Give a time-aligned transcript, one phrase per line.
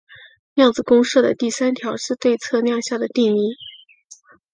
[0.55, 3.53] 量子公设的第三条是对测量下的定义。